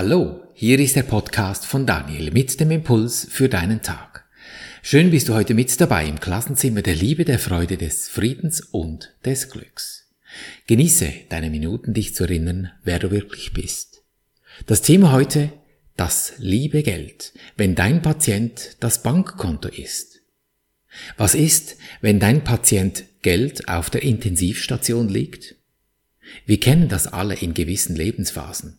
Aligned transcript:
Hallo, 0.00 0.44
hier 0.54 0.78
ist 0.78 0.94
der 0.94 1.02
Podcast 1.02 1.66
von 1.66 1.84
Daniel 1.84 2.30
mit 2.30 2.60
dem 2.60 2.70
Impuls 2.70 3.26
für 3.28 3.48
deinen 3.48 3.82
Tag. 3.82 4.28
Schön 4.80 5.10
bist 5.10 5.28
du 5.28 5.34
heute 5.34 5.54
mit 5.54 5.80
dabei 5.80 6.06
im 6.06 6.20
Klassenzimmer 6.20 6.82
der 6.82 6.94
Liebe, 6.94 7.24
der 7.24 7.40
Freude, 7.40 7.76
des 7.76 8.08
Friedens 8.08 8.60
und 8.60 9.16
des 9.24 9.50
Glücks. 9.50 10.06
Genieße 10.68 11.12
deine 11.30 11.50
Minuten, 11.50 11.94
dich 11.94 12.14
zu 12.14 12.22
erinnern, 12.22 12.70
wer 12.84 13.00
du 13.00 13.10
wirklich 13.10 13.52
bist. 13.52 14.04
Das 14.66 14.82
Thema 14.82 15.10
heute, 15.10 15.52
das 15.96 16.34
liebe 16.38 16.84
Geld, 16.84 17.32
wenn 17.56 17.74
dein 17.74 18.00
Patient 18.00 18.76
das 18.78 19.02
Bankkonto 19.02 19.66
ist. 19.66 20.20
Was 21.16 21.34
ist, 21.34 21.76
wenn 22.02 22.20
dein 22.20 22.44
Patient 22.44 23.02
Geld 23.22 23.68
auf 23.68 23.90
der 23.90 24.04
Intensivstation 24.04 25.08
liegt? 25.08 25.56
Wir 26.46 26.60
kennen 26.60 26.88
das 26.88 27.08
alle 27.08 27.34
in 27.34 27.52
gewissen 27.52 27.96
Lebensphasen. 27.96 28.78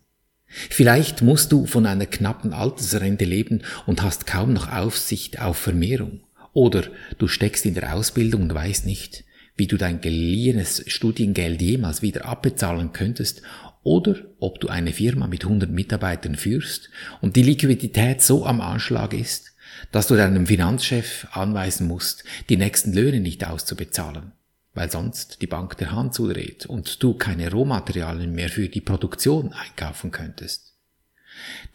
Vielleicht 0.49 1.21
musst 1.21 1.51
du 1.51 1.65
von 1.65 1.85
einer 1.85 2.07
knappen 2.07 2.53
Altersrente 2.53 3.25
leben 3.25 3.61
und 3.85 4.01
hast 4.01 4.25
kaum 4.25 4.53
noch 4.53 4.71
Aufsicht 4.71 5.39
auf 5.39 5.57
Vermehrung. 5.57 6.21
Oder 6.53 6.85
du 7.19 7.27
steckst 7.27 7.65
in 7.65 7.75
der 7.75 7.93
Ausbildung 7.93 8.43
und 8.43 8.53
weißt 8.53 8.85
nicht, 8.85 9.23
wie 9.55 9.67
du 9.67 9.77
dein 9.77 10.01
geliehenes 10.01 10.83
Studiengeld 10.87 11.61
jemals 11.61 12.01
wieder 12.01 12.25
abbezahlen 12.25 12.93
könntest 12.93 13.43
oder 13.83 14.15
ob 14.39 14.59
du 14.59 14.67
eine 14.67 14.91
Firma 14.91 15.27
mit 15.27 15.43
100 15.43 15.69
Mitarbeitern 15.69 16.35
führst 16.35 16.89
und 17.21 17.35
die 17.35 17.43
Liquidität 17.43 18.21
so 18.21 18.45
am 18.45 18.61
Anschlag 18.61 19.13
ist, 19.13 19.53
dass 19.91 20.07
du 20.07 20.15
deinem 20.15 20.47
Finanzchef 20.47 21.27
anweisen 21.31 21.87
musst, 21.87 22.23
die 22.49 22.57
nächsten 22.57 22.93
Löhne 22.93 23.19
nicht 23.19 23.45
auszubezahlen 23.45 24.33
weil 24.73 24.91
sonst 24.91 25.41
die 25.41 25.47
Bank 25.47 25.77
der 25.77 25.91
Hand 25.91 26.13
zudreht 26.13 26.65
und 26.65 27.01
du 27.01 27.13
keine 27.13 27.51
Rohmaterialien 27.51 28.33
mehr 28.33 28.49
für 28.49 28.69
die 28.69 28.81
Produktion 28.81 29.53
einkaufen 29.53 30.11
könntest. 30.11 30.73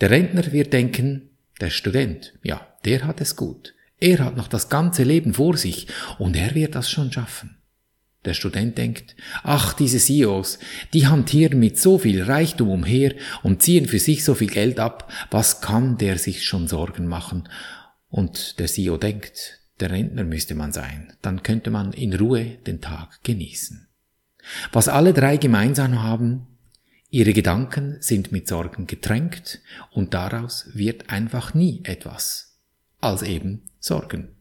Der 0.01 0.11
Rentner 0.11 0.53
wird 0.53 0.73
denken, 0.73 1.31
der 1.61 1.71
Student, 1.71 2.35
ja, 2.43 2.67
der 2.85 3.07
hat 3.07 3.21
es 3.21 3.37
gut. 3.37 3.75
Er 4.01 4.19
hat 4.19 4.37
noch 4.37 4.49
das 4.49 4.69
ganze 4.69 5.05
Leben 5.05 5.35
vor 5.35 5.57
sich 5.57 5.87
und 6.19 6.37
er 6.37 6.55
wird 6.55 6.75
das 6.75 6.91
schon 6.91 7.13
schaffen. 7.13 7.57
Der 8.25 8.35
Student 8.35 8.79
denkt, 8.79 9.17
ach, 9.43 9.75
diese 9.75 9.99
CEOs, 9.99 10.59
die 10.95 11.07
hantieren 11.07 11.59
mit 11.59 11.79
so 11.79 11.99
viel 11.99 12.23
Reichtum 12.23 12.71
umher 12.71 13.15
und 13.43 13.63
ziehen 13.63 13.87
für 13.87 13.99
sich 13.99 14.25
so 14.25 14.35
viel 14.35 14.49
Geld 14.49 14.81
ab, 14.81 15.13
was 15.31 15.61
kann 15.61 15.99
der 15.99 16.19
sich 16.19 16.45
schon 16.45 16.67
Sorgen 16.67 17.07
machen? 17.07 17.49
Und 18.09 18.59
der 18.59 18.67
CEO 18.67 18.97
denkt, 18.97 19.61
der 19.81 19.91
Rentner 19.91 20.25
müsste 20.25 20.55
man 20.55 20.73
sein, 20.73 21.13
dann 21.23 21.43
könnte 21.43 21.71
man 21.71 21.93
in 21.93 22.15
Ruhe 22.15 22.59
den 22.67 22.81
Tag 22.81 23.23
genießen. 23.23 23.89
Was 24.73 24.89
alle 24.89 25.13
drei 25.13 25.37
gemeinsam 25.37 26.03
haben, 26.03 26.47
ihre 27.11 27.33
Gedanken 27.33 27.97
sind 28.01 28.33
mit 28.33 28.49
Sorgen 28.49 28.87
getränkt 28.87 29.61
und 29.91 30.15
daraus 30.15 30.69
wird 30.75 31.11
einfach 31.11 31.55
nie 31.55 31.81
etwas 31.85 32.61
als 33.01 33.23
eben 33.23 33.63
Sorgen. 33.79 34.35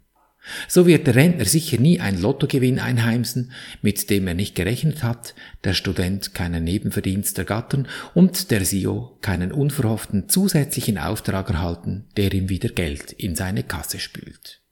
So 0.68 0.86
wird 0.86 1.08
der 1.08 1.16
Rentner 1.16 1.46
sicher 1.46 1.80
nie 1.80 2.02
ein 2.02 2.22
Lottogewinn 2.22 2.80
einheimsen, 2.80 3.54
mit 3.82 4.10
dem 4.10 4.28
er 4.28 4.34
nicht 4.34 4.56
gerechnet 4.56 5.02
hat, 5.02 5.36
der 5.64 5.74
Student 5.74 6.34
keinen 6.34 6.66
Nebenverdienst 6.66 7.38
ergattern 7.38 7.88
und 8.14 8.52
der 8.52 8.66
SIO 8.66 9.18
keinen 9.22 9.54
unverhofften 9.54 10.28
zusätzlichen 10.28 10.98
Auftrag 10.98 11.50
erhalten, 11.50 12.08
der 12.18 12.34
ihm 12.34 12.50
wieder 12.50 12.70
Geld 12.70 13.14
in 13.14 13.36
seine 13.36 13.64
Kasse 13.64 14.00
spült. 14.00 14.63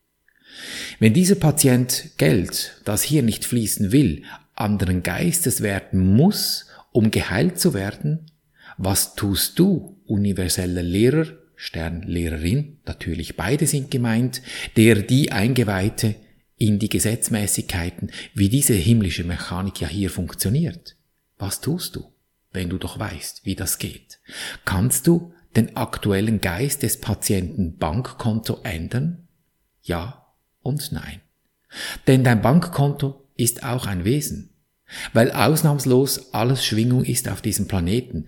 Wenn 0.99 1.13
dieser 1.13 1.35
Patient 1.35 2.11
Geld, 2.17 2.81
das 2.85 3.03
hier 3.03 3.23
nicht 3.23 3.45
fließen 3.45 3.91
will, 3.91 4.23
anderen 4.55 5.03
Geistes 5.03 5.61
werden 5.61 5.99
muss, 6.15 6.67
um 6.91 7.11
geheilt 7.11 7.59
zu 7.59 7.73
werden, 7.73 8.31
was 8.77 9.15
tust 9.15 9.59
du, 9.59 9.97
universeller 10.05 10.83
Lehrer, 10.83 11.27
Sternlehrerin, 11.55 12.79
natürlich 12.85 13.35
beide 13.35 13.67
sind 13.67 13.91
gemeint, 13.91 14.41
der 14.77 14.95
die 14.95 15.31
Eingeweihte 15.31 16.15
in 16.57 16.79
die 16.79 16.89
Gesetzmäßigkeiten, 16.89 18.11
wie 18.33 18.49
diese 18.49 18.73
himmlische 18.73 19.23
Mechanik 19.23 19.79
ja 19.79 19.87
hier 19.87 20.09
funktioniert? 20.09 20.95
Was 21.37 21.61
tust 21.61 21.95
du, 21.95 22.11
wenn 22.51 22.69
du 22.69 22.77
doch 22.77 22.97
weißt, 22.99 23.45
wie 23.45 23.55
das 23.55 23.77
geht? 23.77 24.19
Kannst 24.65 25.05
du 25.05 25.33
den 25.55 25.75
aktuellen 25.75 26.41
Geist 26.41 26.81
des 26.83 26.99
Patienten 26.99 27.77
Bankkonto 27.77 28.59
ändern? 28.63 29.27
Ja 29.83 30.20
und 30.61 30.91
Nein. 30.91 31.21
Denn 32.07 32.23
dein 32.23 32.41
Bankkonto 32.41 33.27
ist 33.35 33.63
auch 33.63 33.85
ein 33.85 34.03
Wesen, 34.03 34.49
weil 35.13 35.31
ausnahmslos 35.31 36.33
alles 36.33 36.65
Schwingung 36.65 37.03
ist 37.03 37.29
auf 37.29 37.41
diesem 37.41 37.67
Planeten 37.67 38.27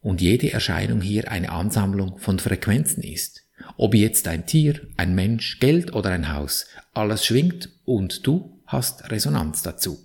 und 0.00 0.20
jede 0.20 0.52
Erscheinung 0.52 1.00
hier 1.00 1.30
eine 1.30 1.50
Ansammlung 1.50 2.18
von 2.18 2.38
Frequenzen 2.38 3.02
ist. 3.02 3.42
Ob 3.76 3.94
jetzt 3.94 4.28
ein 4.28 4.46
Tier, 4.46 4.80
ein 4.96 5.14
Mensch, 5.14 5.58
Geld 5.58 5.94
oder 5.94 6.10
ein 6.10 6.32
Haus, 6.32 6.66
alles 6.94 7.24
schwingt 7.26 7.70
und 7.84 8.26
du 8.26 8.60
hast 8.66 9.10
Resonanz 9.10 9.62
dazu. 9.62 9.98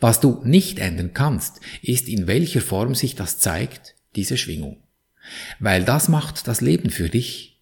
Was 0.00 0.20
du 0.20 0.40
nicht 0.44 0.78
ändern 0.78 1.12
kannst, 1.12 1.60
ist 1.82 2.08
in 2.08 2.26
welcher 2.26 2.60
Form 2.60 2.94
sich 2.94 3.14
das 3.14 3.38
zeigt, 3.38 3.96
diese 4.16 4.36
Schwingung. 4.36 4.82
Weil 5.58 5.84
das 5.84 6.08
macht 6.08 6.48
das 6.48 6.60
Leben 6.60 6.90
für 6.90 7.08
dich 7.08 7.57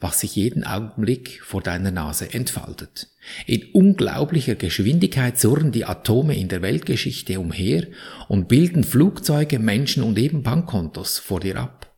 was 0.00 0.20
sich 0.20 0.34
jeden 0.34 0.64
Augenblick 0.64 1.42
vor 1.42 1.62
deiner 1.62 1.90
Nase 1.90 2.32
entfaltet. 2.32 3.08
In 3.46 3.70
unglaublicher 3.72 4.54
Geschwindigkeit 4.54 5.38
surren 5.38 5.72
die 5.72 5.84
Atome 5.84 6.36
in 6.36 6.48
der 6.48 6.62
Weltgeschichte 6.62 7.38
umher 7.38 7.86
und 8.26 8.48
bilden 8.48 8.82
Flugzeuge, 8.82 9.58
Menschen 9.58 10.02
und 10.02 10.18
eben 10.18 10.42
Bankkontos 10.42 11.18
vor 11.18 11.40
dir 11.40 11.56
ab. 11.56 11.94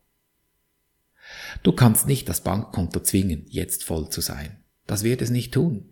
Du 1.63 1.71
kannst 1.71 2.07
nicht 2.07 2.27
das 2.27 2.41
Bankkonto 2.41 2.99
zwingen, 2.99 3.45
jetzt 3.47 3.85
voll 3.85 4.09
zu 4.09 4.19
sein. 4.19 4.57
Das 4.85 5.03
wird 5.03 5.21
es 5.21 5.29
nicht 5.29 5.53
tun. 5.53 5.85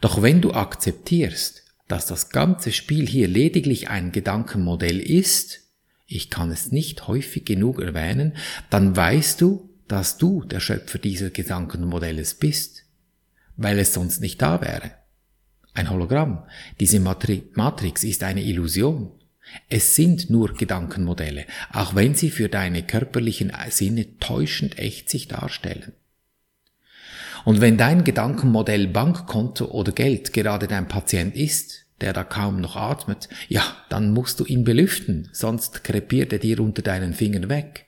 Doch 0.00 0.22
wenn 0.22 0.40
du 0.40 0.52
akzeptierst, 0.52 1.64
dass 1.88 2.06
das 2.06 2.30
ganze 2.30 2.70
Spiel 2.70 3.06
hier 3.06 3.26
lediglich 3.26 3.88
ein 3.88 4.12
Gedankenmodell 4.12 5.00
ist, 5.00 5.60
ich 6.06 6.30
kann 6.30 6.50
es 6.50 6.70
nicht 6.70 7.08
häufig 7.08 7.44
genug 7.44 7.80
erwähnen, 7.80 8.36
dann 8.70 8.96
weißt 8.96 9.40
du, 9.40 9.73
dass 9.88 10.18
du 10.18 10.44
der 10.44 10.60
Schöpfer 10.60 10.98
dieser 10.98 11.30
Gedankenmodells 11.30 12.34
bist, 12.34 12.84
weil 13.56 13.78
es 13.78 13.94
sonst 13.94 14.20
nicht 14.20 14.40
da 14.40 14.60
wäre. 14.60 14.92
Ein 15.74 15.90
Hologramm, 15.90 16.44
diese 16.80 17.00
Matri 17.00 17.50
Matrix 17.54 18.04
ist 18.04 18.22
eine 18.22 18.42
Illusion. 18.42 19.10
Es 19.68 19.94
sind 19.94 20.30
nur 20.30 20.54
Gedankenmodelle, 20.54 21.44
auch 21.72 21.94
wenn 21.94 22.14
sie 22.14 22.30
für 22.30 22.48
deine 22.48 22.82
körperlichen 22.82 23.52
Sinne 23.68 24.18
täuschend 24.18 24.78
echt 24.78 25.10
sich 25.10 25.28
darstellen. 25.28 25.92
Und 27.44 27.60
wenn 27.60 27.76
dein 27.76 28.04
Gedankenmodell 28.04 28.88
Bankkonto 28.88 29.66
oder 29.66 29.92
Geld 29.92 30.32
gerade 30.32 30.66
dein 30.66 30.88
Patient 30.88 31.36
ist, 31.36 31.84
der 32.00 32.12
da 32.12 32.24
kaum 32.24 32.60
noch 32.60 32.76
atmet, 32.76 33.28
ja, 33.48 33.62
dann 33.90 34.12
musst 34.12 34.40
du 34.40 34.44
ihn 34.44 34.64
belüften, 34.64 35.28
sonst 35.32 35.84
krepiert 35.84 36.32
er 36.32 36.38
dir 36.38 36.60
unter 36.60 36.82
deinen 36.82 37.12
Fingern 37.12 37.48
weg. 37.48 37.83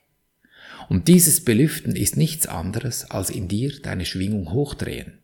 Und 0.89 1.07
dieses 1.07 1.43
Belüften 1.43 1.95
ist 1.95 2.17
nichts 2.17 2.47
anderes 2.47 3.09
als 3.09 3.29
in 3.29 3.47
dir 3.47 3.81
deine 3.81 4.05
Schwingung 4.05 4.51
hochdrehen. 4.51 5.19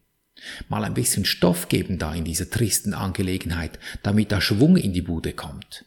Mal 0.68 0.84
ein 0.84 0.94
bisschen 0.94 1.26
Stoff 1.26 1.70
geben 1.70 1.98
da 1.98 2.14
in 2.14 2.26
dieser 2.26 2.50
tristen 2.50 2.94
Angelegenheit, 2.94 3.80
damit 4.02 4.32
da 4.32 4.42
Schwung 4.42 4.76
in 4.76 4.94
die 4.94 5.02
Bude 5.02 5.34
kommt. 5.34 5.86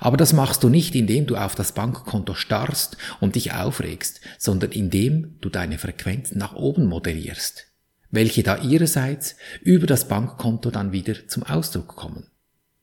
Aber 0.00 0.16
das 0.16 0.32
machst 0.32 0.62
du 0.62 0.68
nicht, 0.68 0.94
indem 0.94 1.26
du 1.26 1.36
auf 1.36 1.54
das 1.54 1.72
Bankkonto 1.72 2.34
starrst 2.34 2.96
und 3.20 3.34
dich 3.34 3.52
aufregst, 3.52 4.20
sondern 4.38 4.72
indem 4.72 5.38
du 5.40 5.48
deine 5.48 5.78
Frequenz 5.78 6.32
nach 6.34 6.54
oben 6.54 6.86
moderierst, 6.86 7.66
welche 8.10 8.42
da 8.42 8.58
ihrerseits 8.58 9.36
über 9.60 9.86
das 9.86 10.08
Bankkonto 10.08 10.70
dann 10.70 10.92
wieder 10.92 11.28
zum 11.28 11.42
Ausdruck 11.42 11.88
kommen. 11.88 12.26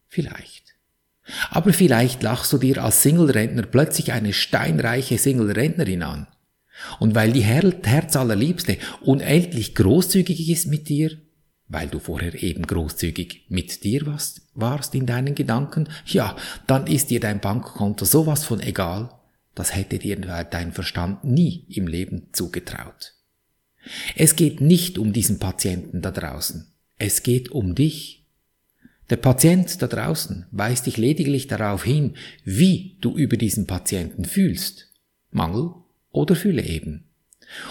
Vielleicht. 0.07 0.72
Aber 1.50 1.73
vielleicht 1.73 2.22
lachst 2.23 2.51
du 2.51 2.57
dir 2.57 2.84
als 2.84 3.01
Single-Rentner 3.01 3.63
plötzlich 3.63 4.11
eine 4.11 4.34
steinreiche 4.34 5.17
Single-Rentnerin 5.17 6.03
an. 6.03 6.28
Und 6.99 7.16
weil 7.16 7.31
die 7.31 7.43
Her 7.43 7.73
Herzallerliebste 7.84 8.78
unendlich 9.02 9.75
großzügig 9.75 10.49
ist 10.49 10.67
mit 10.67 10.90
dir, 10.90 11.17
weil 11.67 11.87
du 11.87 11.99
vorher 11.99 12.41
eben 12.41 12.67
großzügig 12.67 13.46
mit 13.49 13.84
dir 13.84 14.05
warst, 14.05 14.41
warst 14.53 14.93
in 14.96 15.05
deinen 15.05 15.34
Gedanken, 15.34 15.87
ja, 16.05 16.35
dann 16.67 16.87
ist 16.87 17.09
dir 17.09 17.20
dein 17.20 17.40
Bankkonto 17.40 18.05
sowas 18.05 18.43
von 18.43 18.59
egal, 18.59 19.09
das 19.55 19.75
hätte 19.75 19.99
dir 19.99 20.17
dein 20.17 20.73
Verstand 20.73 21.23
nie 21.23 21.66
im 21.70 21.87
Leben 21.87 22.29
zugetraut. 22.34 23.14
Es 24.16 24.35
geht 24.35 24.61
nicht 24.61 24.97
um 24.97 25.14
diesen 25.14 25.40
Patienten 25.40 26.02
da 26.02 26.11
draußen. 26.11 26.73
Es 26.97 27.23
geht 27.23 27.52
um 27.52 27.75
dich 27.75 28.22
der 29.09 29.17
Patient 29.17 29.82
da 29.82 29.88
draußen 29.88 30.46
weist 30.52 30.85
dich 30.85 30.97
lediglich 30.97 31.47
darauf 31.47 31.84
hin, 31.84 32.14
wie 32.46 32.97
du 33.02 33.17
über 33.17 33.38
diesen 33.38 33.67
Patienten 33.67 34.26
fühlst. 34.26 34.90
Mangel 35.32 35.72
oder 36.11 36.35
Fülle 36.35 36.64
eben. 36.64 37.05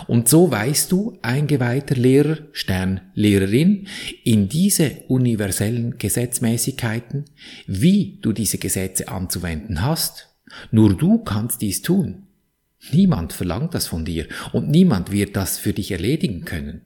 Und 0.06 0.28
so 0.28 0.50
weißt 0.50 0.92
du, 0.92 1.18
eingeweihter 1.22 1.96
Lehrer, 1.96 2.38
Sternlehrerin, 2.52 3.88
in 4.22 4.48
diese 4.48 4.98
universellen 5.08 5.98
Gesetzmäßigkeiten, 5.98 7.24
wie 7.66 8.18
du 8.22 8.32
diese 8.32 8.58
Gesetze 8.58 9.08
anzuwenden 9.08 9.82
hast. 9.82 10.28
Nur 10.70 10.96
du 10.96 11.18
kannst 11.18 11.62
dies 11.62 11.82
tun. 11.82 12.26
Niemand 12.92 13.32
verlangt 13.32 13.74
das 13.74 13.86
von 13.86 14.04
dir 14.04 14.26
und 14.52 14.68
niemand 14.68 15.10
wird 15.10 15.36
das 15.36 15.58
für 15.58 15.72
dich 15.72 15.92
erledigen 15.92 16.44
können. 16.44 16.82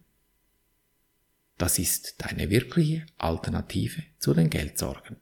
Das 1.58 1.78
ist 1.78 2.16
deine 2.18 2.50
wirkliche 2.50 3.06
Alternative 3.18 4.02
zu 4.18 4.34
den 4.34 4.50
Geldsorgen. 4.50 5.16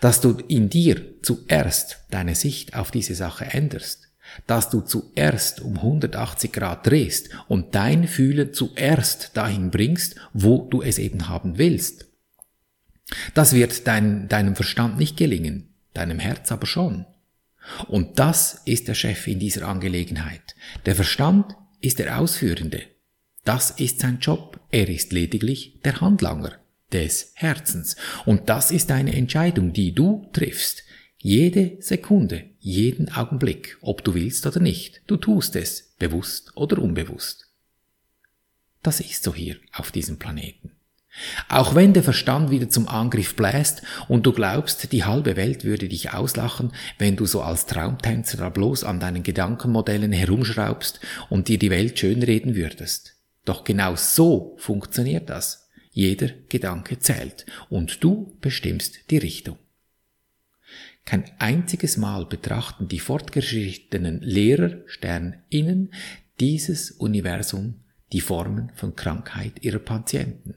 Dass 0.00 0.20
du 0.20 0.32
in 0.48 0.68
dir 0.68 1.20
zuerst 1.22 2.00
deine 2.10 2.34
Sicht 2.34 2.74
auf 2.74 2.90
diese 2.90 3.14
Sache 3.14 3.46
änderst, 3.46 4.08
dass 4.46 4.70
du 4.70 4.80
zuerst 4.80 5.60
um 5.60 5.76
180 5.76 6.52
Grad 6.52 6.86
drehst 6.86 7.30
und 7.48 7.74
dein 7.74 8.08
Fühlen 8.08 8.52
zuerst 8.52 9.36
dahin 9.36 9.70
bringst, 9.70 10.16
wo 10.32 10.68
du 10.70 10.82
es 10.82 10.98
eben 10.98 11.28
haben 11.28 11.58
willst. 11.58 12.06
Das 13.34 13.52
wird 13.52 13.86
dein, 13.86 14.28
deinem 14.28 14.56
Verstand 14.56 14.98
nicht 14.98 15.16
gelingen, 15.16 15.74
deinem 15.92 16.18
Herz 16.18 16.50
aber 16.52 16.66
schon. 16.66 17.06
Und 17.86 18.18
das 18.18 18.62
ist 18.64 18.88
der 18.88 18.94
Chef 18.94 19.26
in 19.26 19.38
dieser 19.38 19.68
Angelegenheit. 19.68 20.54
Der 20.86 20.94
Verstand 20.94 21.54
ist 21.80 21.98
der 21.98 22.18
Ausführende. 22.18 22.82
Das 23.44 23.70
ist 23.70 24.00
sein 24.00 24.18
Job. 24.20 24.58
Er 24.70 24.88
ist 24.88 25.12
lediglich 25.12 25.78
der 25.84 26.00
Handlanger 26.00 26.52
des 26.92 27.32
Herzens. 27.34 27.96
Und 28.24 28.48
das 28.48 28.70
ist 28.70 28.90
eine 28.90 29.14
Entscheidung, 29.14 29.72
die 29.72 29.94
du 29.94 30.28
triffst. 30.32 30.82
Jede 31.18 31.76
Sekunde, 31.80 32.44
jeden 32.58 33.12
Augenblick, 33.12 33.78
ob 33.80 34.02
du 34.04 34.14
willst 34.14 34.46
oder 34.46 34.60
nicht. 34.60 35.02
Du 35.06 35.16
tust 35.16 35.56
es, 35.56 35.94
bewusst 35.98 36.52
oder 36.54 36.78
unbewusst. 36.78 37.48
Das 38.82 39.00
ist 39.00 39.22
so 39.22 39.34
hier 39.34 39.56
auf 39.72 39.90
diesem 39.90 40.18
Planeten. 40.18 40.72
Auch 41.48 41.74
wenn 41.74 41.92
der 41.92 42.02
Verstand 42.02 42.50
wieder 42.50 42.68
zum 42.68 42.88
Angriff 42.88 43.36
bläst 43.36 43.82
und 44.08 44.26
du 44.26 44.32
glaubst, 44.32 44.92
die 44.92 45.04
halbe 45.04 45.36
Welt 45.36 45.64
würde 45.64 45.88
dich 45.88 46.12
auslachen, 46.12 46.72
wenn 46.98 47.16
du 47.16 47.24
so 47.24 47.40
als 47.40 47.66
Traumtänzer 47.66 48.50
bloß 48.50 48.84
an 48.84 49.00
deinen 49.00 49.22
Gedankenmodellen 49.22 50.12
herumschraubst 50.12 51.00
und 51.30 51.48
dir 51.48 51.58
die 51.58 51.70
Welt 51.70 51.98
schönreden 51.98 52.56
würdest. 52.56 53.13
Doch 53.44 53.64
genau 53.64 53.96
so 53.96 54.56
funktioniert 54.58 55.28
das. 55.28 55.68
Jeder 55.90 56.28
Gedanke 56.48 56.98
zählt 56.98 57.46
und 57.68 58.02
du 58.02 58.36
bestimmst 58.40 59.10
die 59.10 59.18
Richtung. 59.18 59.58
Kein 61.04 61.30
einziges 61.38 61.96
Mal 61.96 62.24
betrachten 62.24 62.88
die 62.88 62.98
fortgeschrittenen 62.98 64.20
Lehrer 64.22 64.78
Sterninnen 64.86 65.92
dieses 66.40 66.90
Universum 66.90 67.84
die 68.12 68.20
Formen 68.20 68.72
von 68.74 68.96
Krankheit 68.96 69.62
ihrer 69.62 69.78
Patienten. 69.78 70.56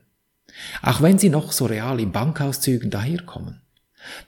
Auch 0.81 1.01
wenn 1.01 1.19
sie 1.19 1.29
noch 1.29 1.51
so 1.51 1.65
real 1.65 1.99
in 1.99 2.11
Bankauszügen 2.11 2.89
daherkommen. 2.89 3.61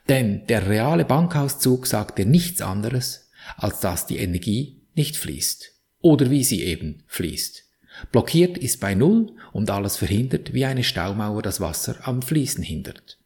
Denn 0.09 0.45
der 0.47 0.67
reale 0.67 1.05
Bankauszug 1.05 1.87
sagt 1.87 2.17
dir 2.17 2.25
nichts 2.25 2.61
anderes, 2.61 3.29
als 3.55 3.79
dass 3.79 4.07
die 4.07 4.17
Energie 4.17 4.81
nicht 4.95 5.15
fließt. 5.15 5.71
Oder 6.01 6.29
wie 6.29 6.43
sie 6.43 6.63
eben 6.63 7.03
fließt. 7.07 7.68
Blockiert 8.11 8.57
ist 8.57 8.79
bei 8.79 8.95
Null 8.95 9.31
und 9.51 9.69
alles 9.69 9.97
verhindert, 9.97 10.53
wie 10.53 10.65
eine 10.65 10.83
Staumauer 10.83 11.41
das 11.41 11.61
Wasser 11.61 11.95
am 12.03 12.21
Fließen 12.21 12.63
hindert. 12.63 13.17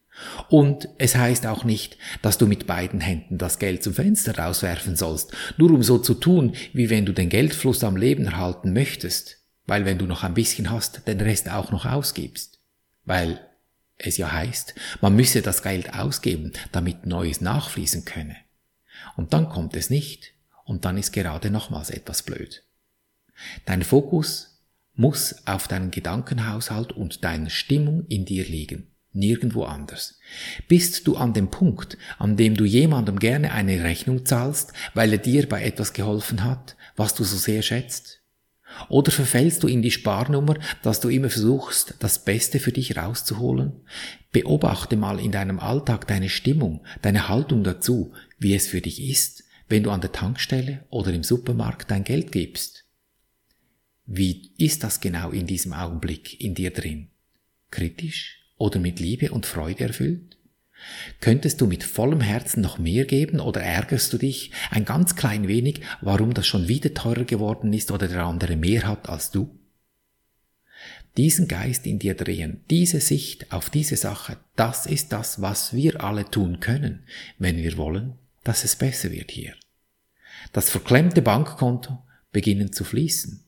Und 0.50 0.88
es 1.00 1.16
heißt 1.16 1.48
auch 1.48 1.64
nicht, 1.64 1.98
dass 2.22 2.38
du 2.38 2.46
mit 2.46 2.68
beiden 2.68 3.02
Händen 3.02 3.38
das 3.38 3.58
Geld 3.58 3.84
zum 3.84 3.94
Fenster 3.94 4.38
rauswerfen 4.38 4.96
sollst, 4.96 5.34
nur 5.58 5.72
um 5.72 5.82
so 5.82 5.98
zu 5.98 6.14
tun, 6.14 6.56
wie 6.72 6.90
wenn 6.90 7.06
du 7.06 7.14
den 7.14 7.30
Geldfluss 7.30 7.84
am 7.84 7.98
Leben 7.98 8.26
erhalten 8.26 8.74
möchtest, 8.74 9.40
weil 9.66 9.86
wenn 9.86 9.98
du 9.98 10.06
noch 10.06 10.24
ein 10.24 10.36
bisschen 10.36 10.70
hast, 10.70 11.08
den 11.08 11.20
Rest 11.20 11.50
auch 11.50 11.72
noch 11.72 11.86
ausgibst 11.86 12.54
weil 13.06 13.40
es 13.98 14.18
ja 14.18 14.32
heißt, 14.32 14.76
man 15.02 15.16
müsse 15.16 15.42
das 15.42 15.64
Geld 15.64 15.94
ausgeben, 15.94 16.54
damit 16.72 17.06
Neues 17.06 17.42
nachfließen 17.42 18.06
könne. 18.06 18.36
Und 19.16 19.34
dann 19.34 19.50
kommt 19.50 19.76
es 19.76 19.90
nicht, 19.90 20.34
und 20.66 20.86
dann 20.86 20.98
ist 20.98 21.12
gerade 21.12 21.50
nochmals 21.50 21.90
etwas 21.90 22.24
blöd. 22.24 22.64
Dein 23.66 23.84
Fokus 23.84 24.53
muss 24.96 25.36
auf 25.46 25.68
deinen 25.68 25.92
Gedankenhaushalt 25.92 26.92
und 26.92 27.24
deine 27.24 27.50
Stimmung 27.50 28.06
in 28.08 28.26
dir 28.26 28.46
liegen, 28.46 28.88
nirgendwo 29.12 29.64
anders. 29.64 30.20
Bist 30.68 31.08
du 31.08 31.16
an 31.16 31.34
dem 31.34 31.50
Punkt, 31.50 31.98
an 32.20 32.38
dem 32.38 32.56
du 32.56 32.66
jemandem 32.66 33.20
gerne 33.20 33.52
eine 33.54 33.84
Rechnung 33.84 34.26
zahlst, 34.26 34.74
weil 34.94 35.12
er 35.12 35.18
dir 35.18 35.50
bei 35.50 35.64
etwas 35.64 35.94
geholfen 35.94 36.44
hat, 36.44 36.76
was 36.96 37.16
du 37.16 37.24
so 37.24 37.38
sehr 37.38 37.62
schätzt? 37.62 38.22
Oder 38.90 39.12
verfällst 39.12 39.64
du 39.64 39.68
in 39.68 39.82
die 39.82 39.92
Sparnummer, 39.92 40.58
dass 40.82 41.00
du 41.00 41.10
immer 41.10 41.30
versuchst, 41.30 41.96
das 42.00 42.24
Beste 42.24 42.60
für 42.60 42.72
dich 42.72 42.98
rauszuholen? 42.98 43.74
Beobachte 44.32 44.96
mal 44.96 45.20
in 45.20 45.32
deinem 45.32 45.60
Alltag 45.60 46.08
deine 46.08 46.30
Stimmung, 46.30 46.84
deine 47.02 47.30
Haltung 47.30 47.64
dazu, 47.64 48.14
wie 48.40 48.56
es 48.56 48.68
für 48.68 48.82
dich 48.82 49.02
ist, 49.02 49.44
wenn 49.70 49.84
du 49.84 49.92
an 49.92 50.02
der 50.02 50.12
Tankstelle 50.12 50.86
oder 50.90 51.14
im 51.14 51.24
Supermarkt 51.24 51.92
dein 51.92 52.04
Geld 52.04 52.32
gibst. 52.32 52.83
Wie 54.06 54.52
ist 54.58 54.84
das 54.84 55.00
genau 55.00 55.32
in 55.32 55.48
diesem 55.48 55.74
Augenblick 55.74 56.40
in 56.42 56.56
dir 56.56 56.72
drin? 56.72 57.10
Kritisch 57.72 58.40
oder 58.58 58.80
mit 58.80 59.00
Liebe 59.00 59.32
und 59.32 59.46
Freude 59.46 59.86
erfüllt? 59.86 60.38
Könntest 61.22 61.62
du 61.62 61.68
mit 61.68 61.84
vollem 61.84 62.20
Herzen 62.20 62.62
noch 62.62 62.78
mehr 62.78 63.06
geben 63.06 63.40
oder 63.40 63.62
ärgerst 63.62 64.12
du 64.12 64.18
dich 64.18 64.52
ein 64.70 64.84
ganz 64.84 65.16
klein 65.16 65.48
wenig, 65.48 65.82
warum 66.02 66.34
das 66.34 66.46
schon 66.46 66.68
wieder 66.68 66.94
teurer 66.94 67.24
geworden 67.24 67.72
ist 67.72 67.92
oder 67.92 68.08
der 68.10 68.26
andere 68.26 68.58
mehr 68.58 68.86
hat 68.86 69.08
als 69.08 69.32
du? 69.32 69.58
Diesen 71.16 71.48
Geist 71.48 71.86
in 71.86 72.00
dir 72.00 72.16
drehen, 72.16 72.64
diese 72.70 73.00
Sicht 73.00 73.52
auf 73.54 73.70
diese 73.70 73.96
Sache, 73.96 74.38
das 74.56 74.86
ist 74.86 75.14
das, 75.14 75.42
was 75.42 75.74
wir 75.74 76.04
alle 76.04 76.30
tun 76.30 76.60
können, 76.60 77.04
wenn 77.38 77.58
wir 77.58 77.78
wollen, 77.78 78.16
dass 78.44 78.64
es 78.64 78.76
besser 78.76 79.12
wird 79.12 79.32
hier. 79.32 79.54
Das 80.52 80.70
verklemmte 80.70 81.22
Bankkonto 81.22 82.04
beginnen 82.32 82.74
zu 82.74 82.84
fließen. 82.84 83.43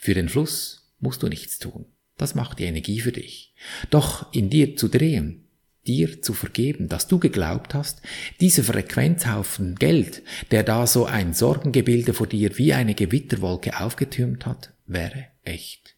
Für 0.00 0.14
den 0.14 0.28
Fluss 0.28 0.90
musst 0.98 1.22
du 1.22 1.28
nichts 1.28 1.58
tun. 1.58 1.84
Das 2.16 2.34
macht 2.34 2.58
die 2.58 2.64
Energie 2.64 3.00
für 3.00 3.12
dich. 3.12 3.54
Doch 3.90 4.32
in 4.32 4.48
dir 4.48 4.76
zu 4.76 4.88
drehen, 4.88 5.44
dir 5.86 6.22
zu 6.22 6.32
vergeben, 6.32 6.88
dass 6.88 7.06
du 7.06 7.18
geglaubt 7.18 7.74
hast, 7.74 8.00
dieser 8.40 8.64
Frequenzhaufen 8.64 9.76
Geld, 9.76 10.22
der 10.50 10.62
da 10.62 10.86
so 10.86 11.04
ein 11.04 11.34
Sorgengebilde 11.34 12.14
vor 12.14 12.26
dir 12.26 12.56
wie 12.58 12.72
eine 12.72 12.94
Gewitterwolke 12.94 13.78
aufgetürmt 13.80 14.46
hat, 14.46 14.72
wäre 14.86 15.26
echt. 15.42 15.96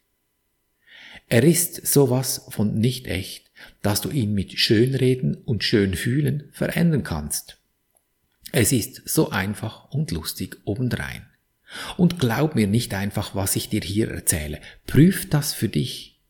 Er 1.29 1.43
ist 1.43 1.87
sowas 1.87 2.45
von 2.49 2.75
nicht 2.75 3.07
echt, 3.07 3.51
dass 3.81 4.01
du 4.01 4.09
ihn 4.09 4.33
mit 4.33 4.59
Schönreden 4.59 5.35
und 5.35 5.63
Schönfühlen 5.63 6.49
verändern 6.51 7.03
kannst. 7.03 7.57
Es 8.51 8.71
ist 8.71 9.07
so 9.07 9.29
einfach 9.29 9.89
und 9.91 10.11
lustig 10.11 10.57
obendrein. 10.65 11.25
Und 11.97 12.19
glaub 12.19 12.55
mir 12.55 12.67
nicht 12.67 12.93
einfach, 12.93 13.35
was 13.35 13.55
ich 13.55 13.69
dir 13.69 13.81
hier 13.81 14.11
erzähle. 14.11 14.59
Prüf 14.85 15.29
das 15.29 15.53
für 15.53 15.69
dich. 15.69 16.21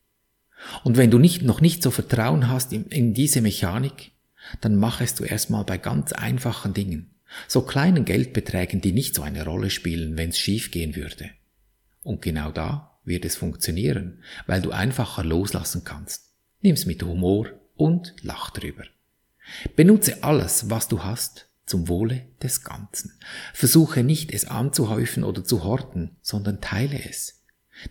Und 0.82 0.96
wenn 0.96 1.10
du 1.10 1.18
nicht, 1.18 1.42
noch 1.42 1.60
nicht 1.60 1.82
so 1.82 1.90
Vertrauen 1.90 2.48
hast 2.48 2.72
in, 2.72 2.86
in 2.86 3.14
diese 3.14 3.40
Mechanik, 3.40 4.12
dann 4.60 4.76
mach 4.76 5.00
es 5.00 5.14
du 5.14 5.24
erstmal 5.24 5.64
bei 5.64 5.78
ganz 5.78 6.12
einfachen 6.12 6.74
Dingen. 6.74 7.10
So 7.48 7.62
kleinen 7.62 8.04
Geldbeträgen, 8.04 8.80
die 8.80 8.92
nicht 8.92 9.14
so 9.14 9.22
eine 9.22 9.44
Rolle 9.44 9.70
spielen, 9.70 10.16
wenn 10.16 10.30
es 10.30 10.38
schief 10.38 10.70
gehen 10.70 10.96
würde. 10.96 11.30
Und 12.02 12.22
genau 12.22 12.52
da 12.52 12.98
wird 13.04 13.24
es 13.24 13.36
funktionieren, 13.36 14.22
weil 14.46 14.62
du 14.62 14.70
einfacher 14.70 15.24
loslassen 15.24 15.82
kannst. 15.84 16.30
Nimm's 16.60 16.86
mit 16.86 17.02
Humor 17.02 17.50
und 17.76 18.14
lach 18.22 18.50
drüber. 18.50 18.84
Benutze 19.76 20.22
alles, 20.22 20.70
was 20.70 20.88
du 20.88 21.02
hast, 21.02 21.48
zum 21.66 21.88
Wohle 21.88 22.26
des 22.42 22.62
Ganzen. 22.62 23.12
Versuche 23.52 24.02
nicht, 24.02 24.32
es 24.32 24.44
anzuhäufen 24.44 25.24
oder 25.24 25.44
zu 25.44 25.64
horten, 25.64 26.16
sondern 26.22 26.60
teile 26.60 27.02
es. 27.08 27.42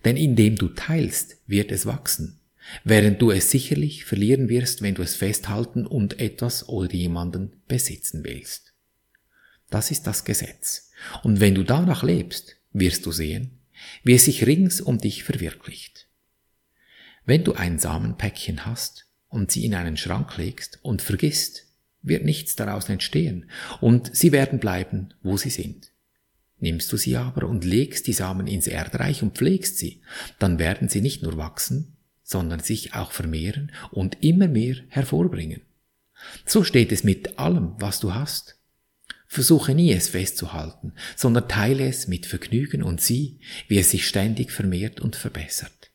Denn 0.06 0.18
indem 0.18 0.56
du 0.56 0.70
teilst, 0.70 1.38
wird 1.48 1.72
es 1.72 1.86
wachsen 1.86 2.39
während 2.84 3.22
du 3.22 3.32
es 3.32 3.51
sicherlich 3.51 4.06
verlieren 4.06 4.50
wirst, 4.50 4.82
wenn 4.82 4.96
du 4.96 5.01
es 5.01 5.15
festhalten 5.15 5.86
und 5.86 6.20
etwas 6.20 6.68
oder 6.70 6.94
jemanden 6.94 7.62
besitzen 7.68 8.24
willst. 8.24 8.74
Das 9.70 9.92
ist 9.92 10.08
das 10.08 10.24
Gesetz. 10.24 10.92
Und 11.24 11.39
wenn 11.39 11.56
du 11.56 11.63
danach 11.63 12.03
lebst, 12.03 12.58
wirst 12.72 13.06
du 13.06 13.12
sehen, 13.12 13.60
wie 14.03 14.13
es 14.13 14.25
sich 14.25 14.46
rings 14.46 14.82
um 14.82 14.98
dich 14.98 15.24
verwirklicht. 15.24 16.08
Wenn 17.25 17.44
du 17.44 17.53
ein 17.53 17.80
Samenpäckchen 17.80 18.65
hast 18.65 19.08
und 19.30 19.51
sie 19.51 19.65
in 19.65 19.75
einen 19.75 19.98
Schrank 19.98 20.38
legst 20.38 20.80
und 20.84 21.01
vergisst, 21.01 21.68
wird 22.03 22.25
nichts 22.25 22.55
daraus 22.55 22.89
entstehen 22.89 23.50
und 23.81 24.15
sie 24.15 24.31
werden 24.31 24.60
bleiben, 24.60 25.13
wo 25.24 25.38
sie 25.38 25.50
sind. 25.50 25.91
Nimmst 26.60 26.91
du 26.93 26.98
sie 26.98 27.17
aber 27.17 27.48
und 27.48 27.65
legst 27.65 28.07
die 28.07 28.13
Samen 28.13 28.48
ins 28.48 28.67
Erdreich 28.67 29.24
und 29.24 29.38
pflegst 29.38 29.77
sie, 29.77 30.01
dann 30.39 30.60
werden 30.60 30.88
sie 30.88 31.01
nicht 31.01 31.24
nur 31.24 31.38
wachsen, 31.38 31.98
sondern 32.24 32.60
sich 32.60 32.93
auch 32.93 33.12
vermehren 33.12 33.72
und 33.91 34.24
immer 34.24 34.48
mehr 34.48 34.75
hervorbringen. 34.88 35.62
So 36.45 36.63
steht 36.63 36.91
es 36.91 37.03
mit 37.03 37.38
allem, 37.38 37.75
was 37.79 38.00
du 38.00 38.13
hast. 38.13 38.60
Versuche 39.27 39.74
nie 39.74 39.91
es 39.91 40.10
festzuhalten, 40.10 40.93
sondern 41.15 41.50
teile 41.50 41.88
es 41.88 42.07
mit 42.07 42.25
Vergnügen 42.25 42.83
und 42.83 43.01
sieh, 43.01 43.39
wie 43.67 43.79
es 43.79 43.91
sich 43.91 44.07
ständig 44.07 44.51
vermehrt 44.51 45.01
und 45.01 45.15
verbessert. 45.15 45.91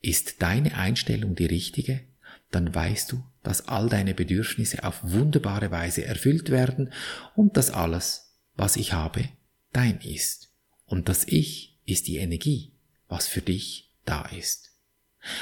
Ist 0.00 0.40
deine 0.40 0.76
Einstellung 0.76 1.34
die 1.34 1.46
richtige, 1.46 2.00
dann 2.50 2.74
weißt 2.74 3.12
du, 3.12 3.24
dass 3.48 3.66
all 3.66 3.88
deine 3.88 4.12
Bedürfnisse 4.12 4.84
auf 4.84 5.00
wunderbare 5.02 5.70
Weise 5.70 6.04
erfüllt 6.04 6.50
werden 6.50 6.92
und 7.34 7.56
dass 7.56 7.70
alles, 7.70 8.34
was 8.56 8.76
ich 8.76 8.92
habe, 8.92 9.24
dein 9.72 9.98
ist. 10.00 10.50
Und 10.84 11.08
das 11.08 11.24
Ich 11.26 11.80
ist 11.86 12.08
die 12.08 12.18
Energie, 12.18 12.74
was 13.08 13.26
für 13.26 13.40
dich 13.40 13.90
da 14.04 14.26
ist. 14.26 14.72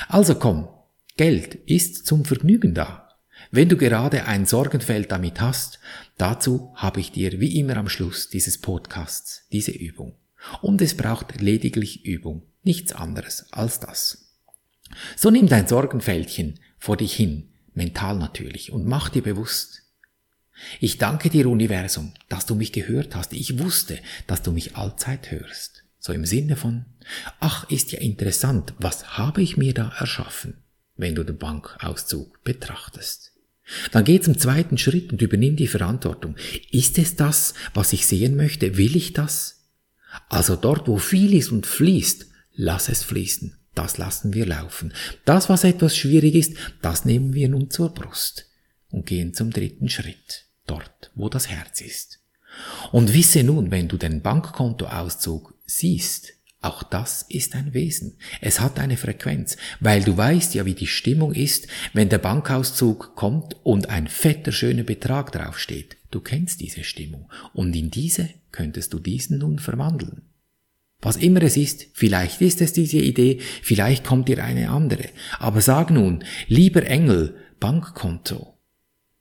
Also 0.06 0.36
komm, 0.36 0.68
Geld 1.16 1.56
ist 1.66 2.06
zum 2.06 2.24
Vergnügen 2.24 2.74
da. 2.74 3.08
Wenn 3.50 3.68
du 3.68 3.76
gerade 3.76 4.26
ein 4.26 4.46
Sorgenfeld 4.46 5.10
damit 5.10 5.40
hast, 5.40 5.80
dazu 6.16 6.72
habe 6.76 7.00
ich 7.00 7.10
dir 7.10 7.40
wie 7.40 7.58
immer 7.58 7.76
am 7.76 7.88
Schluss 7.88 8.28
dieses 8.28 8.60
Podcasts 8.60 9.48
diese 9.50 9.72
Übung. 9.72 10.14
Und 10.62 10.80
es 10.80 10.96
braucht 10.96 11.40
lediglich 11.40 12.04
Übung, 12.04 12.42
nichts 12.62 12.92
anderes 12.92 13.52
als 13.52 13.80
das. 13.80 14.32
So 15.16 15.30
nimm 15.30 15.48
dein 15.48 15.66
Sorgenfältchen 15.66 16.60
vor 16.78 16.96
dich 16.96 17.12
hin, 17.12 17.48
mental 17.76 18.16
natürlich, 18.16 18.72
und 18.72 18.86
mach 18.86 19.08
dir 19.08 19.22
bewusst, 19.22 19.82
ich 20.80 20.98
danke 20.98 21.30
dir, 21.30 21.48
Universum, 21.48 22.14
dass 22.28 22.46
du 22.46 22.54
mich 22.54 22.72
gehört 22.72 23.14
hast. 23.14 23.32
Ich 23.32 23.58
wusste, 23.58 23.98
dass 24.26 24.42
du 24.42 24.52
mich 24.52 24.76
allzeit 24.76 25.30
hörst. 25.30 25.84
So 25.98 26.12
im 26.12 26.24
Sinne 26.24 26.56
von, 26.56 26.86
ach, 27.40 27.68
ist 27.70 27.92
ja 27.92 28.00
interessant, 28.00 28.74
was 28.78 29.18
habe 29.18 29.42
ich 29.42 29.56
mir 29.56 29.74
da 29.74 29.92
erschaffen, 29.98 30.62
wenn 30.96 31.14
du 31.14 31.24
den 31.24 31.36
Bankauszug 31.36 32.42
betrachtest. 32.42 33.32
Dann 33.90 34.04
geh 34.04 34.20
zum 34.20 34.38
zweiten 34.38 34.78
Schritt 34.78 35.12
und 35.12 35.20
übernimm 35.20 35.56
die 35.56 35.66
Verantwortung. 35.66 36.36
Ist 36.70 36.98
es 36.98 37.16
das, 37.16 37.54
was 37.74 37.92
ich 37.92 38.06
sehen 38.06 38.36
möchte? 38.36 38.76
Will 38.76 38.96
ich 38.96 39.12
das? 39.12 39.64
Also 40.28 40.56
dort, 40.56 40.86
wo 40.88 40.98
viel 40.98 41.34
ist 41.34 41.50
und 41.50 41.66
fließt, 41.66 42.26
lass 42.54 42.88
es 42.88 43.02
fließen. 43.02 43.58
Das 43.76 43.98
lassen 43.98 44.32
wir 44.32 44.46
laufen. 44.46 44.92
Das, 45.26 45.50
was 45.50 45.62
etwas 45.62 45.94
schwierig 45.94 46.34
ist, 46.34 46.56
das 46.80 47.04
nehmen 47.04 47.34
wir 47.34 47.48
nun 47.50 47.70
zur 47.70 47.90
Brust 47.92 48.50
und 48.90 49.04
gehen 49.06 49.34
zum 49.34 49.50
dritten 49.50 49.90
Schritt, 49.90 50.46
dort, 50.66 51.12
wo 51.14 51.28
das 51.28 51.48
Herz 51.48 51.82
ist. 51.82 52.20
Und 52.90 53.12
wisse 53.12 53.44
nun, 53.44 53.70
wenn 53.70 53.86
du 53.86 53.98
den 53.98 54.22
Bankkontoauszug 54.22 55.54
siehst, 55.66 56.32
auch 56.62 56.82
das 56.82 57.26
ist 57.28 57.54
ein 57.54 57.74
Wesen. 57.74 58.16
Es 58.40 58.60
hat 58.60 58.78
eine 58.78 58.96
Frequenz, 58.96 59.58
weil 59.78 60.02
du 60.02 60.16
weißt 60.16 60.54
ja, 60.54 60.64
wie 60.64 60.74
die 60.74 60.86
Stimmung 60.86 61.34
ist, 61.34 61.68
wenn 61.92 62.08
der 62.08 62.18
Bankauszug 62.18 63.14
kommt 63.14 63.56
und 63.62 63.90
ein 63.90 64.08
fetter 64.08 64.52
schöner 64.52 64.84
Betrag 64.84 65.32
draufsteht. 65.32 65.98
Du 66.10 66.20
kennst 66.20 66.62
diese 66.62 66.82
Stimmung 66.82 67.30
und 67.52 67.76
in 67.76 67.90
diese 67.90 68.30
könntest 68.52 68.94
du 68.94 69.00
diesen 69.00 69.38
nun 69.38 69.58
verwandeln. 69.58 70.22
Was 71.00 71.16
immer 71.16 71.42
es 71.42 71.56
ist, 71.56 71.88
vielleicht 71.92 72.40
ist 72.40 72.60
es 72.60 72.72
diese 72.72 72.98
Idee, 72.98 73.40
vielleicht 73.62 74.04
kommt 74.04 74.28
dir 74.28 74.42
eine 74.42 74.70
andere. 74.70 75.10
Aber 75.38 75.60
sag 75.60 75.90
nun, 75.90 76.24
lieber 76.48 76.84
Engel, 76.86 77.36
Bankkonto. 77.60 78.58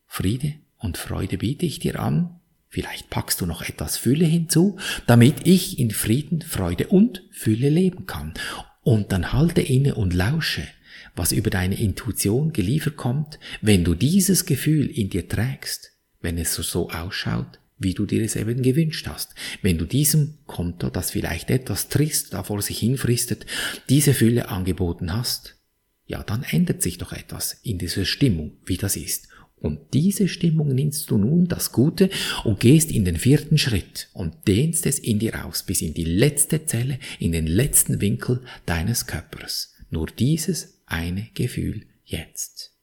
Friede 0.06 0.54
und 0.78 0.98
Freude 0.98 1.38
biete 1.38 1.66
ich 1.66 1.80
dir 1.80 2.00
an, 2.00 2.40
Vielleicht 2.76 3.10
packst 3.10 3.40
du 3.40 3.46
noch 3.46 3.62
etwas 3.62 3.96
Fülle 3.96 4.26
hinzu, 4.26 4.78
damit 5.08 5.48
ich 5.48 5.80
in 5.80 5.92
Frieden, 5.92 6.42
Freude 6.42 6.88
und 6.88 7.24
Fülle 7.32 7.70
leben 7.70 8.06
kann. 8.06 8.34
Und 8.82 9.14
dann 9.14 9.32
halte 9.32 9.62
inne 9.62 9.96
und 9.96 10.14
lausche, 10.14 10.68
was 11.16 11.32
über 11.32 11.50
deine 11.50 11.80
Intuition 11.80 12.52
geliefert 12.52 12.98
kommt, 12.98 13.40
wenn 13.62 13.86
du 13.86 13.96
dieses 13.96 14.46
Gefühl 14.46 14.88
in 14.88 15.10
dir 15.10 15.30
trägst, 15.30 15.94
wenn 16.20 16.38
es 16.38 16.54
so 16.54 16.90
ausschaut, 16.90 17.62
wie 17.78 17.94
du 17.94 18.06
dir 18.06 18.24
es 18.24 18.36
eben 18.36 18.62
gewünscht 18.62 19.08
hast. 19.08 19.36
Wenn 19.62 19.78
du 19.78 19.86
diesem 19.86 20.38
Konto, 20.46 20.90
das 20.90 21.12
vielleicht 21.12 21.50
etwas 21.50 21.90
trist 21.90 22.34
da 22.34 22.44
vor 22.44 22.62
sich 22.62 22.80
hinfristet, 22.80 23.46
diese 23.90 24.14
Fülle 24.14 24.50
angeboten 24.50 25.14
hast, 25.14 25.58
ja, 26.06 26.24
dann 26.24 26.44
ändert 26.44 26.82
sich 26.82 26.98
doch 26.98 27.14
etwas 27.14 27.60
in 27.64 27.78
dieser 27.78 28.06
Stimmung, 28.06 28.58
wie 28.66 28.78
das 28.78 28.96
ist. 28.96 29.28
Und 29.58 29.94
diese 29.94 30.28
Stimmung 30.28 30.76
nimmst 30.76 31.10
du 31.10 31.18
nun 31.18 31.48
das 31.48 31.72
Gute 31.72 32.10
und 32.44 32.60
gehst 32.60 32.92
in 32.92 33.04
den 33.04 33.18
vierten 33.18 33.58
Schritt 33.58 34.10
und 34.14 34.48
dehnst 34.48 34.86
es 34.86 35.00
in 35.00 35.18
dir 35.18 35.46
aus 35.46 35.64
bis 35.64 35.82
in 35.82 35.94
die 35.94 36.04
letzte 36.04 36.66
Zelle, 36.66 37.00
in 37.20 37.32
den 37.32 37.48
letzten 37.48 38.00
Winkel 38.00 38.42
deines 38.66 39.08
Körpers. 39.08 39.74
Nur 39.90 40.08
dieses 40.08 40.82
eine 40.86 41.30
Gefühl 41.34 41.86
jetzt. 42.04 42.74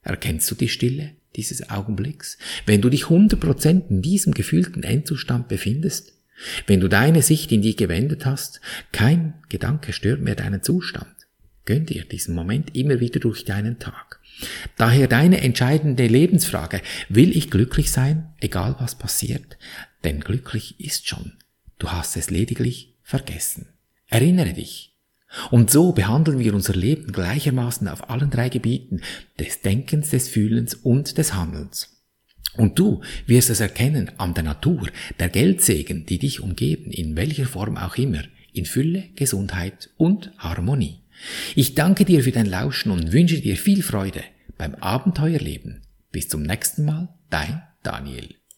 Erkennst 0.00 0.50
du 0.50 0.54
die 0.54 0.68
Stille 0.68 1.16
dieses 1.36 1.70
Augenblicks? 1.70 2.38
Wenn 2.66 2.80
du 2.80 2.88
dich 2.88 3.04
100% 3.04 3.88
in 3.88 4.02
diesem 4.02 4.34
gefühlten 4.34 4.82
Endzustand 4.82 5.48
befindest? 5.48 6.12
Wenn 6.66 6.80
du 6.80 6.88
deine 6.88 7.22
Sicht 7.22 7.52
in 7.52 7.62
die 7.62 7.76
gewendet 7.76 8.26
hast, 8.26 8.60
kein 8.90 9.34
Gedanke 9.48 9.92
stört 9.92 10.20
mehr 10.20 10.34
deinen 10.34 10.62
Zustand. 10.62 11.08
Gönn 11.64 11.86
dir 11.86 12.04
diesen 12.04 12.34
Moment 12.34 12.74
immer 12.74 12.98
wieder 13.00 13.20
durch 13.20 13.44
deinen 13.44 13.78
Tag. 13.78 14.20
Daher 14.76 15.06
deine 15.06 15.40
entscheidende 15.42 16.06
Lebensfrage, 16.06 16.80
will 17.08 17.36
ich 17.36 17.50
glücklich 17.50 17.92
sein, 17.92 18.32
egal 18.40 18.74
was 18.80 18.96
passiert? 18.96 19.58
Denn 20.02 20.20
glücklich 20.20 20.80
ist 20.80 21.08
schon. 21.08 21.34
Du 21.78 21.90
hast 21.90 22.16
es 22.16 22.30
lediglich 22.30 22.94
vergessen. 23.02 23.68
Erinnere 24.08 24.54
dich. 24.54 24.91
Und 25.50 25.70
so 25.70 25.92
behandeln 25.92 26.38
wir 26.38 26.54
unser 26.54 26.74
Leben 26.74 27.12
gleichermaßen 27.12 27.88
auf 27.88 28.10
allen 28.10 28.30
drei 28.30 28.48
Gebieten 28.48 29.00
des 29.38 29.62
Denkens, 29.62 30.10
des 30.10 30.28
Fühlens 30.28 30.74
und 30.74 31.18
des 31.18 31.34
Handelns. 31.34 31.88
Und 32.56 32.78
du 32.78 33.00
wirst 33.26 33.48
es 33.50 33.60
erkennen 33.60 34.10
an 34.18 34.34
der 34.34 34.44
Natur, 34.44 34.88
der 35.18 35.30
Geldsegen, 35.30 36.04
die 36.04 36.18
dich 36.18 36.40
umgeben, 36.40 36.90
in 36.90 37.16
welcher 37.16 37.46
Form 37.46 37.78
auch 37.78 37.96
immer, 37.96 38.22
in 38.52 38.66
Fülle, 38.66 39.04
Gesundheit 39.16 39.90
und 39.96 40.32
Harmonie. 40.36 41.00
Ich 41.54 41.74
danke 41.74 42.04
dir 42.04 42.22
für 42.22 42.32
dein 42.32 42.46
Lauschen 42.46 42.92
und 42.92 43.12
wünsche 43.12 43.40
dir 43.40 43.56
viel 43.56 43.82
Freude 43.82 44.22
beim 44.58 44.74
Abenteuerleben. 44.74 45.82
Bis 46.10 46.28
zum 46.28 46.42
nächsten 46.42 46.84
Mal, 46.84 47.08
dein 47.30 47.62
Daniel. 47.82 48.41